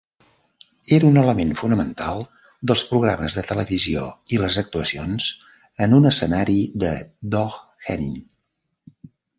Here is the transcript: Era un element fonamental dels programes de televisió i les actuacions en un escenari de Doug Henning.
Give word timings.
Era 0.95 1.05
un 1.09 1.19
element 1.23 1.51
fonamental 1.59 2.23
dels 2.71 2.85
programes 2.93 3.37
de 3.41 3.45
televisió 3.51 4.09
i 4.39 4.43
les 4.47 4.59
actuacions 4.65 5.31
en 5.87 5.95
un 6.01 6.13
escenari 6.15 6.61
de 6.87 6.97
Doug 7.37 7.63
Henning. 7.89 8.21